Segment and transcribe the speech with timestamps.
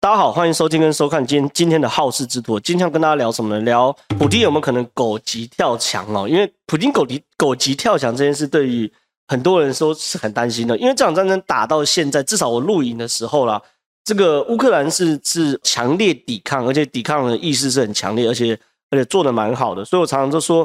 [0.00, 2.60] 大家好，欢迎收听跟收看今天今天的好事之徒。
[2.60, 3.64] 今天要跟大家聊什么呢？
[3.64, 6.28] 聊普丁有没有可能狗急跳墙哦？
[6.28, 8.90] 因为普丁狗急狗急跳墙这件事，对于
[9.26, 10.78] 很多人说是很担心的。
[10.78, 13.60] 因为这场战争打到现在，至少我录影的时候啦，
[14.04, 18.56] 这个乌克兰是是强烈抵抗，而且抵抗的意识是很强烈，而且
[18.90, 19.84] 而且做得蛮好的。
[19.84, 20.64] 所以我常常就说。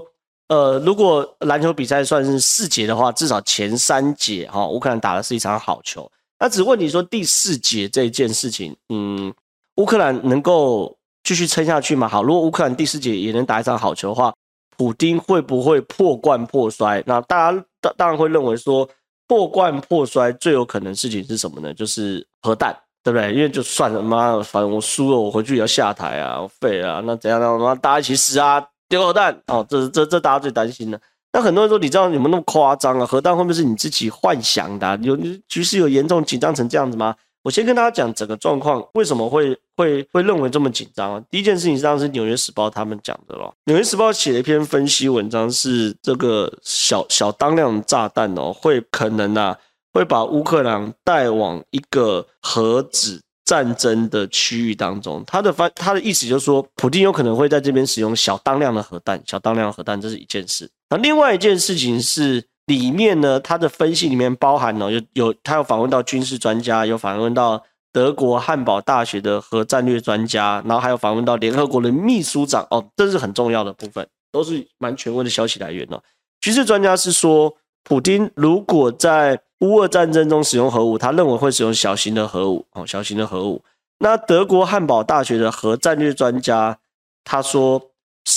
[0.49, 6.07] 呃，如果篮球比赛算是四节的话，至少前三节哈，乌克兰打的是一场好球。
[6.43, 9.33] 那只问你说第四节这件事情，嗯，
[9.77, 10.93] 乌克兰能够
[11.23, 12.05] 继续撑下去吗？
[12.05, 14.33] 好，如果乌克兰第四节也能打一场好球的话，
[14.75, 17.01] 普丁会不会破罐破摔？
[17.07, 18.85] 那大家当当然会认为说
[19.25, 21.73] 破罐破摔最有可能事情是什么呢？
[21.73, 23.33] 就是核弹，对不对？
[23.33, 27.57] 因为就算了，妈，反正我输了，我回去也要下台啊，我废啊，那怎样呢？
[27.57, 28.61] 妈大家一起死啊！
[28.89, 30.99] 丢核弹哦，这这这大家最担心的。
[31.33, 33.05] 那很多人说，你知道有没有那么夸张啊？
[33.05, 34.95] 核弹会不会是你自己幻想的？
[35.01, 35.17] 有
[35.49, 37.15] 局势有严重紧张成这样子吗？
[37.41, 41.23] 我先跟大家讲整个状况，为什么会会会认为这么紧张啊？
[41.29, 49.57] 第一件事情是当时《纽约时报》他们讲的咯，《纽约时报》写了一篇分析文章，是这个小小当量炸弹哦，会可能啊，
[49.91, 53.19] 会把乌克兰带往一个核子。
[53.45, 60.67] 战争的区域当中，他的发他的意思就是说，普丁有可能会在这边使用小当量的核弹，小当量核弹，这是一件事。
[60.97, 76.01] 另外一件事情是，里面呢，他的分析里面包含了有有他有访问到军事专家，有访问到德国汉堡大学的核战略专家，然后还有访问到联合国的秘书长，哦，这是很重要的部分，都是蛮权威的消息来源哦。
[76.41, 83.63] 军事专家是说，普丁如果在乌俄战争中使用核武，他认为会使用小型的核武哦，小型的核武。
[83.99, 86.79] 那德国汉堡大学的核战略专家
[87.23, 87.91] 他说，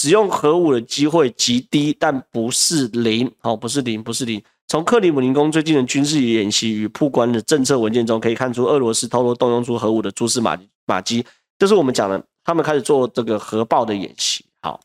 [0.07, 4.41] 使用核武的机会极低，但不是零哦，不是零，不是零。
[4.69, 11.27] 从克里姆林宫最近的军事演习与曝光的政策文件中可以看出，俄罗斯偷偷动用出核武的蛛丝马马迹，
[11.59, 14.45] 就是我们讲的，他们开始做这个核爆的演习。
[14.63, 14.79] 好，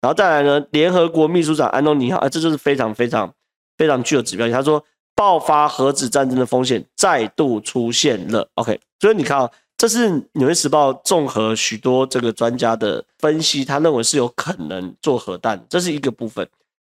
[0.00, 3.30] 然后再来呢，联合国秘书长安东尼哈，啊，这就是非常非常
[3.76, 4.56] 非常具有指标性。
[4.56, 4.82] 他说。
[5.14, 8.48] 爆发核子战争的风险再度出现了。
[8.54, 9.48] OK，所以你看啊，
[9.82, 16.48] 这是《纽约时报》综合许多这个专家的分析，他认为是有可能做核弹，这是一个部分。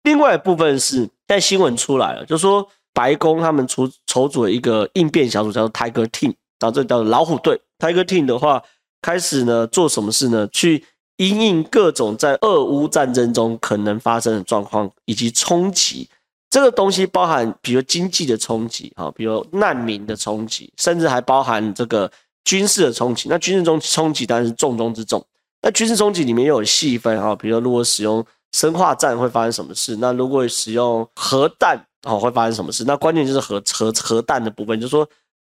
[0.04, 2.64] 另外一部分是在新闻出来了，就是说
[2.94, 7.60] 白宫他们筹筹组了一个应变小组，叫做 Tiger Team，然后这叫做老虎队。
[7.80, 8.62] Tiger Team 的话，
[9.02, 10.46] 开始呢做什么事呢？
[10.52, 10.84] 去
[11.16, 16.08] 因应各种在俄乌战争中可能发生的状况以及冲击。
[16.48, 22.08] 这个东西包含，比如经济的冲击，哈，比如难民的冲击，甚至还包含这个
[22.46, 23.28] 军事的冲击。
[23.28, 25.22] 那军事中冲击当然是重中之重。
[25.60, 29.96] 那军事冲击里面又有细分，哈，比如如果使用生化战会发生什么事？
[29.96, 32.84] 那如果使用核弹，哦，会发生什么事？
[32.84, 35.08] 那关键就是核核核弹的部分，就是说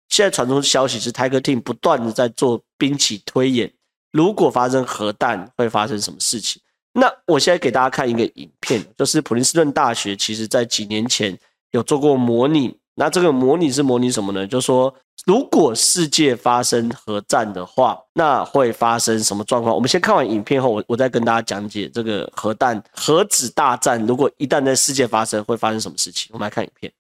[0.08, 3.70] 现在传出消息是 Tiger Team 不断的在做兵棋推演，
[4.14, 6.62] 如果发生核弹会发生什么事情？
[6.94, 11.38] 那我现在给大家看一个影片，就是普林斯顿大学其实在几年前
[11.72, 12.78] 有做过模拟。
[12.96, 14.48] 那这个模拟是模拟什么呢？
[14.48, 14.94] 就说，
[15.26, 19.76] 如果世界发生核战的话，那会发生什么状况？
[19.76, 26.30] 我们先看完影片后，我我再跟大家讲解这个核弹核子大战，如果一旦在世界发生，会发生什么事情？
[26.32, 26.92] 我们来看影片。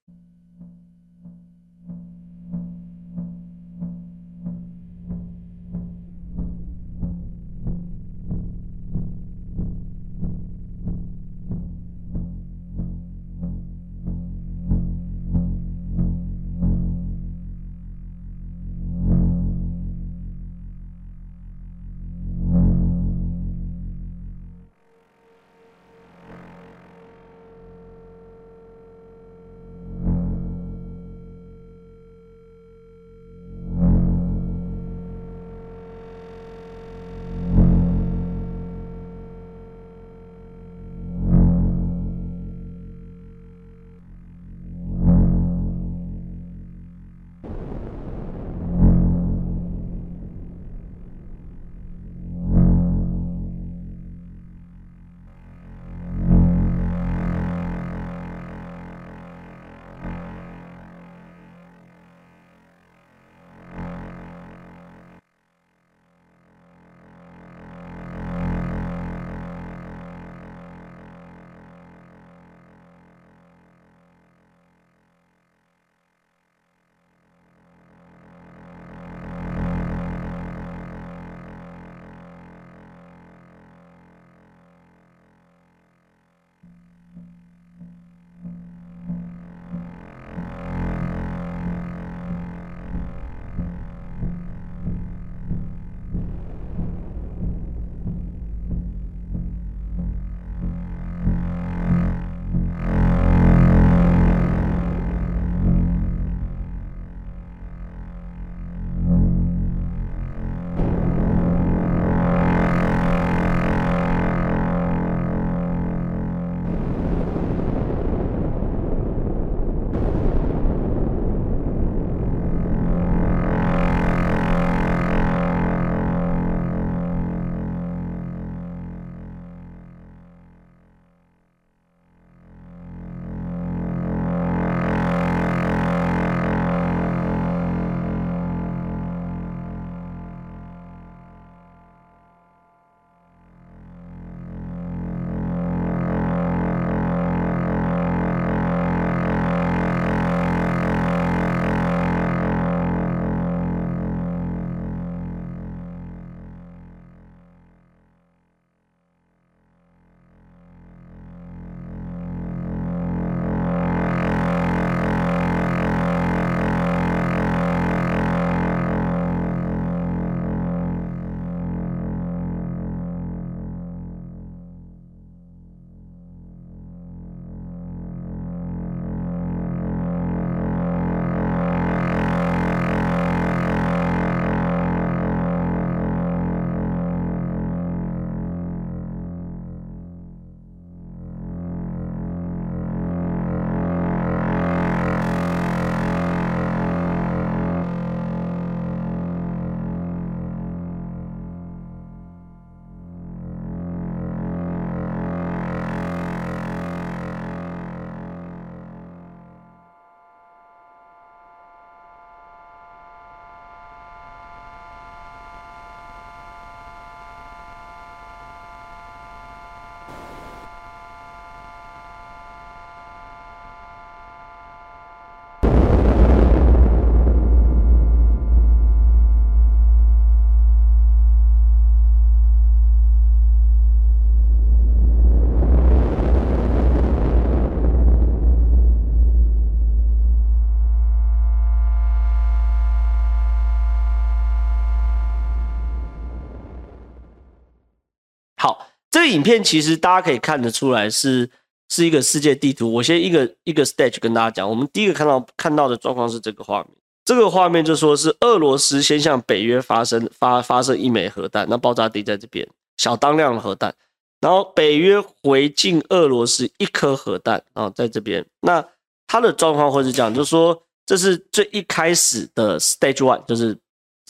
[249.35, 251.49] 影片其实大家可以看得出来是
[251.89, 252.91] 是一个世界地图。
[252.91, 256.91] 我先一个一个 stage 跟大家讲，我们第一个看到看到的状况是这个画面，
[257.25, 262.65] 这个画面就说是俄罗斯先向北约发生发发射一枚核弹，那爆炸地在这边，
[262.97, 263.93] 小当量的核弹，
[264.39, 268.83] 然后北约回敬俄罗斯一颗核弹啊，在这边，那
[269.27, 273.77] 它的状况会是这样，就是说这是最一开始的 stage one，就是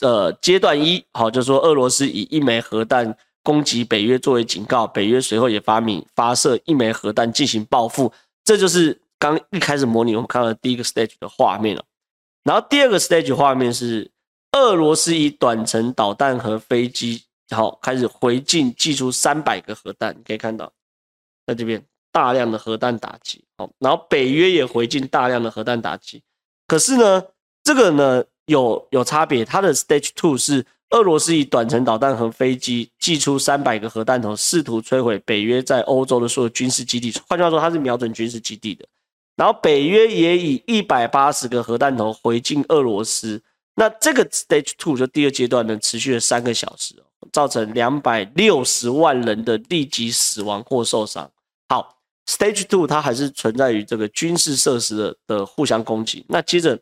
[0.00, 3.16] 呃阶段一，好，就是说俄罗斯以一枚核弹。
[3.46, 8.12] 攻击北约作为警告，北约随后也发明发射一枚核弹进行报复，
[8.42, 11.84] 这就是刚一开始模拟我们看到第一个 stage 的画面了。
[12.42, 14.10] 然后第二个 stage 画面是
[14.50, 20.72] 俄罗斯以短程导弹和飞机，然后开始回敬，寄出三百个核弹，你可以看到
[21.46, 23.44] 在这边大量的核弹打击。
[23.58, 26.20] 好，然后北约也回敬大量的核弹打击。
[26.66, 27.22] 可是呢，
[27.62, 30.66] 这个呢有有差别，它的 stage two 是。
[30.90, 37.12] 俄罗斯以短程导弹和飞机寄出三百个核弹头，试图摧毁北约在欧洲的所有军事基地。
[37.28, 38.86] 换句话说，它是瞄准军事基地的。
[39.34, 43.42] 然后北约也以一百八十个核弹头回敬俄罗斯。
[43.74, 46.94] 那这个 Stage Two 就第二阶段呢，持续了三个小时，
[47.32, 51.30] 造成两百六十万人的立即死亡或受伤。
[51.68, 56.24] 好，Stage Two 它还是存在于这个军事设施的的互相攻击。
[56.28, 56.78] 那接着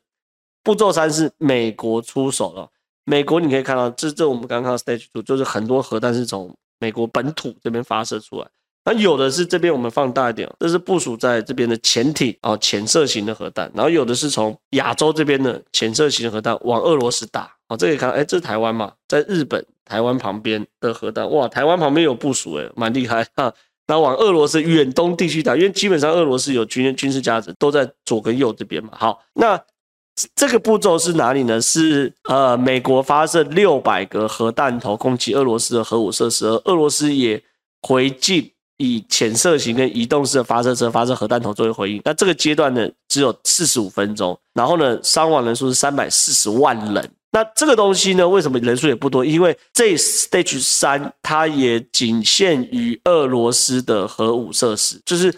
[0.63, 2.71] 步骤三是美国出手了。
[3.05, 8.47] 美国你可以看到，这这我们刚刚看到 stage two 就是很多核弹是从美国本土这边发射出来，
[8.85, 23.53] 那有的是这边我们放大一点，这是部署在这边的潜艇啊，潜射型的核弹，然后有的是从亚洲这边的潜射型的核弹往俄罗斯打，哦，这可以看，哎，这是台湾嘛，在日本台湾旁边的核弹，哇，台湾旁边有部署，哎，蛮厉害哈，
[23.87, 29.63] 然后往俄罗斯远东地区打，因为基本上俄罗斯有军军事价值，都在左跟右这边嘛，好，那。
[30.37, 31.61] 这个步骤是哪里呢？
[31.61, 37.43] 是呃，美国发射六百个核弹头攻击俄罗斯的核武设施，而俄罗斯也
[37.83, 42.01] 回敬以潜射型跟移动式的发射车发射核弹头作为回应。
[42.05, 47.11] 那这个阶段呢，只有四十五分钟，然后呢，伤亡人数是三百四十万人。
[47.33, 49.25] 那这个东西呢，为什么人数也不多？
[49.25, 55.35] 因为这 stage 三它也仅限于俄罗斯的核武设施，就是。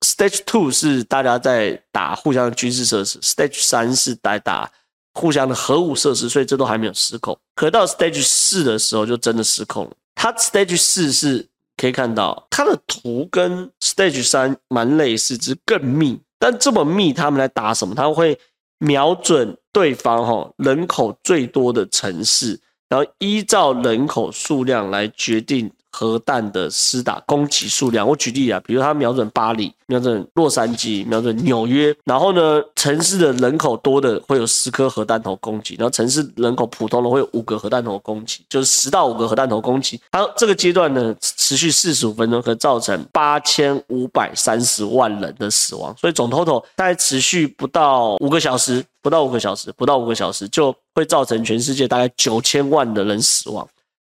[0.00, 4.70] Stage two 是大家在打互相的军事设施，Stage 三是在打
[5.12, 7.38] 互相的核武设施，所以这都还没有失控。
[7.54, 9.92] 可到 Stage 四的时候，就真的失控了。
[10.14, 16.18] 它 Stage 四是可以看到，它的图跟 Stage 三蛮类似，只是更密。
[16.38, 17.94] 但这么密，他们来打什么？
[17.94, 18.38] 他们会
[18.78, 25.70] 瞄准对方哈人口最多的城市，然后依照人口数量来决定。
[25.90, 40.00] 核弹的施打攻击数量，我举例啊，比如他瞄准巴黎，瞄准洛杉矶，瞄准纽约，然后呢，城市的人口多的会有十颗核弹头攻击，然后城市人口普通的会有五个核弹头攻击，就是十到五个核弹头攻击。
[40.12, 53.68] 它，这个阶段呢，持续四十五分钟，可造成八千五百三十万人的死亡，所以总 total 大概持续不到五个小时，不到五个小时，不到五个小时就会造成全世界大概九千万的人死亡。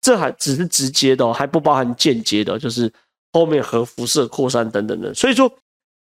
[0.06, 2.88] 这还只是直接的哦，还不包含间接的，就是
[3.32, 5.12] 后面核辐射扩散等等的。
[5.12, 5.52] 所以说，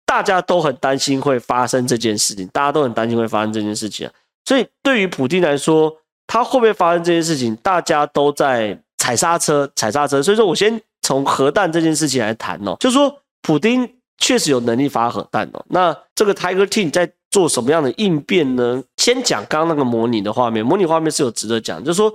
[0.07, 4.12] 大家都很担心会发生这件事情，大家都很担心会发生这件事情啊。
[4.47, 5.95] 所以对于普丁来说，
[6.26, 10.23] 他会不会发生这件事情，大家都在踩刹车，踩刹车。
[10.23, 15.62] 所以说我先从核弹这件事情来谈哦，就是说普丁确实有能力发核弹哦。
[15.69, 18.83] 那这个 Tiger Team 在做什么样的应变呢？
[18.97, 22.11] 先讲刚刚那个模拟的画面，模拟画面是有值得讲，就是说。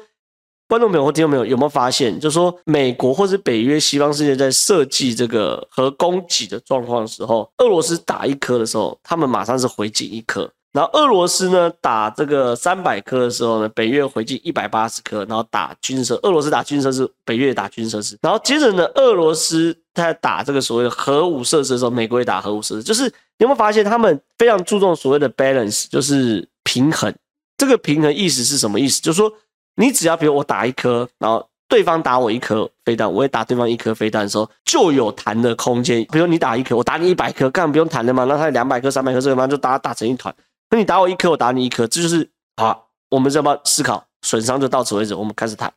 [0.68, 18.18] 观众朋友或听众朋友有没有发现，就是说美国或是北约西方世界在设计这个核攻击的状况的时候，俄罗斯打一颗的时候，他们马上是回敬一颗；然后俄罗斯呢打这个三百颗的时候呢，北约回敬一百八十颗，然后打军事，俄罗斯打军事设施，北约打军事设施。
[18.24, 22.82] 然后接着呢，俄罗斯在打这个所谓的核武设施的时候，美国也打核武设施。
[22.82, 23.04] 就是
[23.38, 27.14] 有没有发现，他们非常注重所谓的 balance，就是平衡。
[27.56, 29.00] 这个平衡意思是什么意思？
[29.00, 29.32] 就是说。
[29.76, 36.06] 你只要比如我打一颗，然后对方打我一颗飞弹，我也打对方一颗飞弹的时候，就有弹的空间。
[36.12, 38.24] 比如你打一颗，我打你一百颗，干嘛不用弹的嘛？
[38.24, 40.34] 那他两百颗、三百颗，这个嘛就打打成一团。
[40.70, 42.88] 那你打我一颗，我打你一颗，这就是好。
[43.10, 44.04] 我们要不要思考？
[44.22, 45.72] 损伤就到此为止，我们开始谈。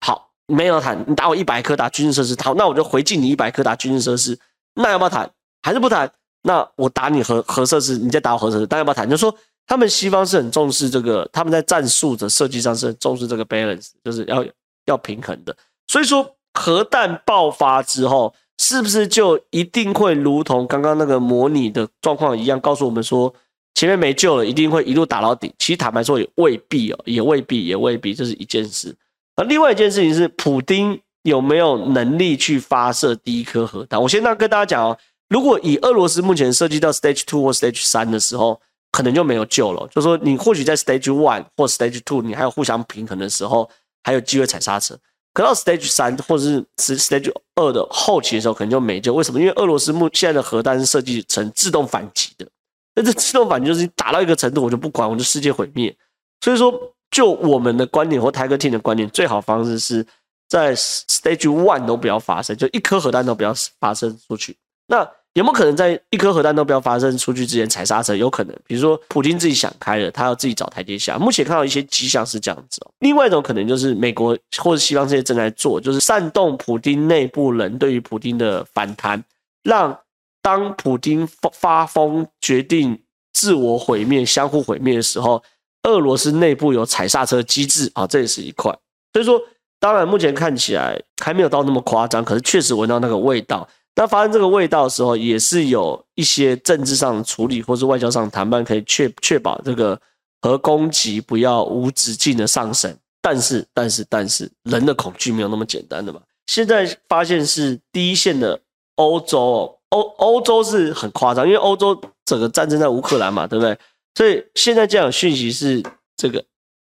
[0.00, 1.04] 好，没有谈。
[1.06, 4.38] 你打我一百颗打军事设施，好，那我就回敬你一百颗打军事设施。
[4.74, 5.30] 那要不要谈？
[5.62, 6.10] 还是不谈？
[6.42, 9.08] 那我打你核核设施，你再打我核设施，那要不要谈？
[9.08, 9.34] 就说。
[9.66, 14.44] 他们西方是很重视这个，他们在战术的设计上是很重视这个 balance，就是要
[14.86, 15.56] 要平衡的。
[15.88, 23.32] 所以说，核弹爆发之后，是不是就一定会如同刚刚那个模拟的状况一样，告诉我们说
[23.74, 25.52] 前面没救了，一定会一路打到底？
[25.58, 28.94] 其实坦白说也未必哦，也未必，也未必，这是一件事。
[29.36, 34.00] 而另外一件事情是，普丁有没有能力去发射第一颗核弹？
[34.00, 34.98] 我先跟大家讲哦，
[35.30, 38.60] 如果以俄罗斯目前设计到 Stage Two 或 Stage 三的时候，
[38.92, 39.88] 可能就没有救了。
[39.90, 43.68] 就说你或许在 Stage One 或 Stage Two，你还有互相平衡的时候，
[44.04, 44.96] 还有机会踩刹车。
[45.34, 49.14] 可到 Stage 三或者是 Stage 二的后期的时候，可能就没救。
[49.14, 49.40] 为什么？
[49.40, 52.46] 因为俄罗斯目现在的核弹是设计成自动反击的。
[52.94, 55.96] 那这自动反击就是你打到一个程度，我就不管，我就世界毁灭。
[56.42, 56.70] 所以说，
[57.10, 60.06] 就我们的观点或 Tiger Team 的观点，最好方式是
[60.50, 64.58] 在 Stage One 都不要发生，就一颗核弹都不要发射出去。
[64.86, 68.14] 那有没有可能在一颗核弹都不要发射出去之前踩刹车？
[68.14, 71.18] 有可能，比如说普丁自己想开了，他要自己找台阶下。
[71.18, 72.90] 目前看到一些迹象是这样子哦。
[72.98, 79.24] 另外一种可能就是美国或者西方这些正在做，就是煽动普丁内部人对于普丁的反弹，
[79.62, 79.98] 让
[80.42, 83.00] 当普丁发疯决定
[83.32, 85.42] 自我毁灭、相互毁灭的时候，
[85.84, 88.70] 俄罗斯内部有踩刹车机制啊，这也是一块。
[89.14, 89.40] 所以说，
[89.80, 93.66] 当然目前看起来还没有到那么夸张，可是确实闻到那个味道。
[93.94, 100.00] 当发生这个味道的时候，也是有一些政治上的处理，或是外交上谈判，可以确确保这个
[100.40, 102.96] 核攻击不要无止境的上升。
[103.20, 106.20] 但是，但是，但是，人的恐惧没有那么简单的嘛。
[106.46, 108.58] 现在发现是第一线的
[108.96, 113.78] 欧洲，欧欧洲是很夸张，因为欧洲整个战争在乌克兰嘛，对不对？
[114.14, 115.82] 所以现在这样的讯息是
[116.16, 116.42] 这个，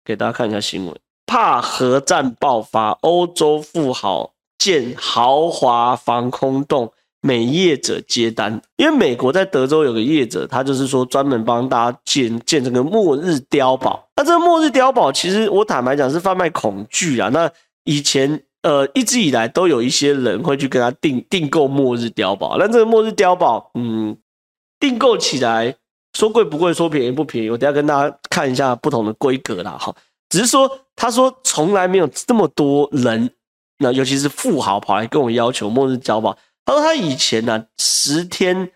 [0.05, 4.33] 给大家看一下新闻，怕核战爆发，欧洲富豪。
[4.61, 8.61] 建豪华防空洞，美业者接单。
[8.77, 14.07] 因为美国在德州有个业者，他就是说专门帮大家建建这个末日碉堡。
[14.15, 17.29] 那这个末日碉堡，其实我坦白讲是贩卖恐惧啊。
[17.29, 17.49] 那
[17.85, 22.57] 以前呃一直以来都有一些人会去跟他订订购末日碉堡。
[22.59, 24.15] 那这个末日碉堡，嗯，
[24.79, 25.75] 订购起来
[26.13, 27.49] 说贵不贵，说便宜不便宜。
[27.49, 29.91] 我等下跟大家看一下不同的规格啦，哈。
[30.29, 33.31] 只是说他说从来没有这么多人。
[33.81, 38.69] 那尤其是富豪跑来跟我要求末日交保，他说他以前呢、十天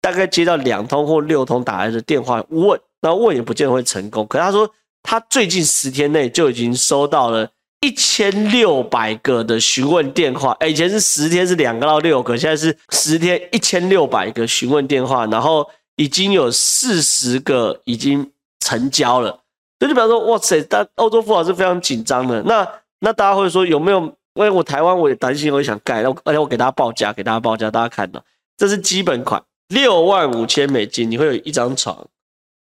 [0.00, 4.26] 大概接到两通或六通打来的电话问，那问也不见得会成功。
[4.26, 4.68] 可他说
[5.02, 7.48] 他最近十天内就已经收到了
[7.80, 19.30] 一千六百个的询问电话，哎，以前是十天是两个到六个，现在是十天一千六百个询问电话，然后已经有四十个已经成交了。
[19.78, 22.42] 所以就比方说，哇塞，但欧洲富豪是非常紧张的。
[22.42, 24.12] 那那大家会说有没有？
[24.38, 28.24] 因为我台湾我也担心，我也想盖，而且我给大家报价，给大家报价，大家看到，
[28.56, 32.06] 这是基本款，六万五千美金，你会有一张床，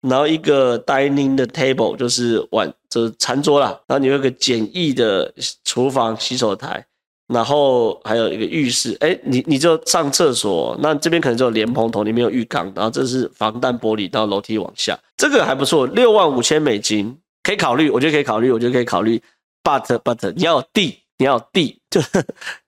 [0.02, 5.32] 然后一个 dining 的 table 就是碗，就是餐桌啦，然后你有个简易的
[5.64, 6.84] 厨房洗手台，
[7.28, 19.22] 然后还有一个浴室，哎，你你就上厕所，那这边可能就有莲蓬头，里面有浴缸，然后这是防弹玻璃，到楼梯往下，这个还不错，六万五千美金可以考虑，我觉得可以考虑，我觉得可以考虑
[19.62, 20.98] ，but but 你要地。
[21.20, 22.00] 你要地， 就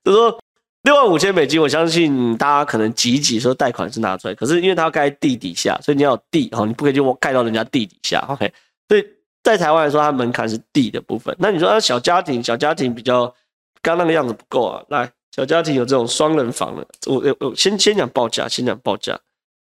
[0.04, 0.38] 就说
[0.82, 8.52] 六万五千美金，我相信大家可能挤一挤说贷款是拿出来，可是因为它要盖地底下，所以你要地哦，你不可以就盖到人家地底下，OK？
[8.88, 9.04] 所以
[9.42, 11.34] 在台湾来说，它门槛是地的部分。
[11.38, 13.34] 那你说啊，小家庭，小家庭比较
[13.80, 19.18] 刚那个样子不够啊，来，小家庭有这种双人房的，我我我先先讲报价，先讲报价，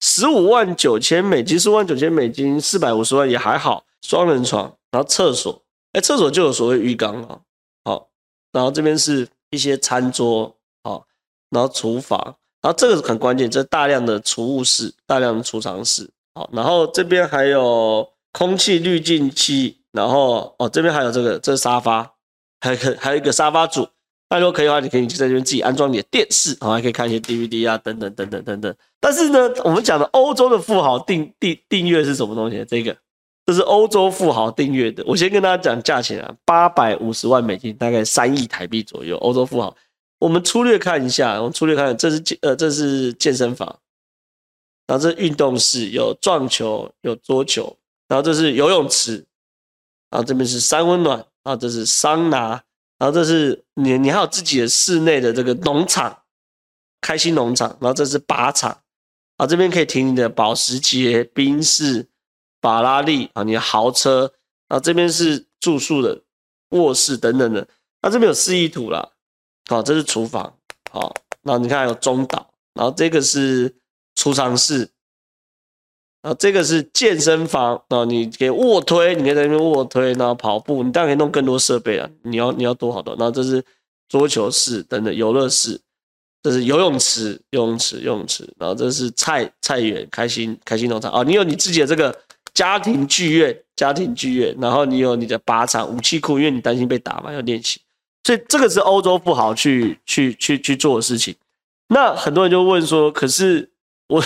[0.02, 7.42] 十五万九千美金，十五万九千美金，四百五十万也还好，双人床，然后厕所，哎，厕所就有所谓浴缸了。
[8.58, 10.52] 然后这边是一些餐桌，
[10.84, 11.06] 好，
[11.52, 12.20] 然后厨房，
[12.60, 22.16] 然后这个是很关键，这大量的储物室，大量的储藏室，好，然后这边还有空气滤净器，然后哦，这边还有这个，这是沙发，
[22.60, 23.88] 还可还有一个沙发组，
[24.32, 28.76] 那如果可以的话，你可以在这边自己安装你的电视，好，还可以看一些 DVD 啊，等等等等等等。
[29.00, 32.66] 但是呢，我们讲的欧洲的富豪订订订阅是什么东西？
[32.68, 32.98] 这个。
[33.48, 39.16] 这是欧洲富豪订阅的，我先跟大家讲价钱啊，八百五十万美金，大概三亿台币左右。
[39.20, 39.74] 欧洲富豪，
[40.20, 43.80] 我们粗略看一下，我们粗略看，这是健呃，这是健身房，
[44.86, 47.74] 然后这是运动室，有撞球，有桌球，
[48.10, 49.26] 然后这是游泳池，
[50.10, 52.62] 然后这边是三温暖，然后这是桑拿，
[53.00, 56.24] 然后这是你你还有自己的室内的这个农场，
[57.00, 58.78] 开心农场，然后这是靶场，
[59.38, 62.10] 啊，这边可以停你的保时捷、宾士。
[62.62, 64.34] 法拉利啊，你的豪车
[64.68, 66.22] 啊，这边是住宿的
[66.70, 67.68] 卧室等等的，
[68.02, 69.10] 那这边有示意图啦，
[69.68, 70.58] 好，这是厨房，
[70.92, 73.74] 好，那你看有中岛，然后这个是
[74.16, 74.80] 储藏室，
[76.22, 83.64] 然后这个是健身房啊，你可以卧推，你可以在那边卧推，然后跑步，你当然可以弄更多设备啊，你要你要多好多，然后这是
[84.10, 85.80] 桌球室等等游乐室，
[86.44, 92.14] 这是游泳池，游泳池，游泳池，然后这是菜菜园，开心开心农场啊，你有你自己的这个。
[92.58, 97.80] 家庭剧院，家庭剧院，然后你有你的靶场、武器库，因为你担心被打嘛，要练习。
[98.24, 101.36] 所以这个是欧洲富豪去 去去去做的事情。
[101.90, 103.70] 那很多人就问说，可是
[104.08, 104.24] 我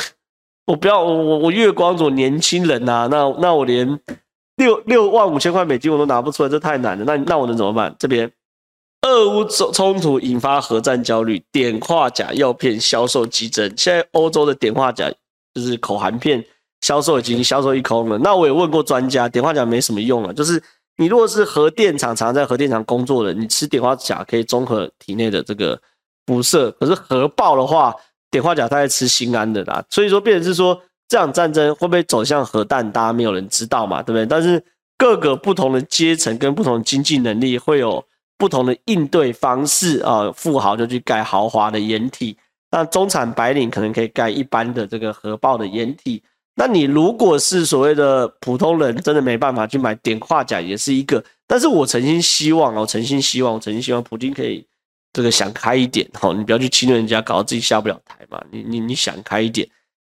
[0.68, 4.00] 我不要我我我月光族年轻人呐、啊，那那我连
[4.56, 7.04] 六六万五千块美金我都拿不出来，这太难了。
[7.04, 7.94] 那那我能怎么办？
[8.00, 8.32] 这边。
[9.02, 13.68] 俄乌冲冲突引发核战焦虑，碘化钾药片销售激增。
[13.76, 15.12] 现在欧洲的碘化钾
[15.54, 16.46] 就是口含片
[16.82, 18.18] 销售已经销售一空了。
[18.18, 20.34] 那我也问过专家，碘化钾没什么用了。
[20.34, 20.62] 就是
[20.98, 25.80] 你如果是核电厂常在核电厂工作的，你吃碘化钾可以中和体内的这个
[26.28, 26.70] 辐射。
[26.80, 27.96] 可是核爆的话，
[28.30, 29.84] 碘化钾它在吃心安的啦。
[29.90, 34.26] 所以说，变成是说这场战争会不会走向核弹，大家没有人知道嘛，对不对？
[34.26, 34.64] 但是
[34.98, 38.04] 各个不同的阶层跟不同的经济能力会有。
[38.38, 42.36] 不同的应对方式啊，富豪就去盖豪华的掩体，
[42.72, 46.24] 那中产白领可能可以盖一般的这个核爆的掩体。
[46.56, 51.24] 那你如果是所谓的普通人，真的没办法去买碘化钾，也是一个。
[51.48, 54.66] 但是我诚心希望哦，诚心希望，我诚心希望普丁可以
[55.14, 58.42] 这个想开一点哦，你不要去侵略人家，搞到自己下不了台嘛。
[58.52, 59.68] 你你你想开一点，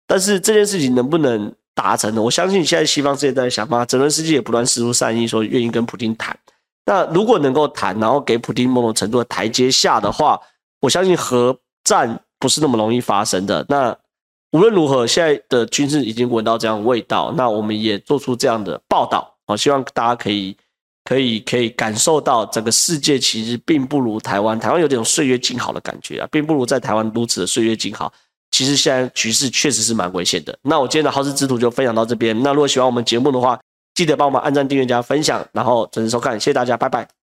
[0.07, 2.23] 但是这件事情能不能达成呢？
[2.23, 6.37] 我相信现在西方世界在想办法，泽伦斯基也不断释出善意，说愿意跟普丁谈。
[6.87, 10.41] 那如果能够谈，然后给普丁某种程度的台阶下的话，
[10.81, 13.65] 我相信核战不是那么容易发生的。
[13.69, 13.97] 那
[14.53, 20.57] 无论如何，现在的军事已经闻到这样的味道，那我们也做出这样的报道，我希望大家可以
[21.05, 28.13] 可以可以感受到整个世界其实并不如台湾，台湾有点岁月静好的感觉啊，并不如在台湾如此的岁月静好。
[28.51, 30.59] 其实现在局势确实是蛮危险的。
[30.63, 32.37] 那我今天的好事之徒就分享到这边。
[32.43, 33.59] 那如果喜欢我们节目的话，
[33.95, 37.20] 记得帮我们按赞、订阅、加分享，然后准时收看，谢谢大家，拜拜。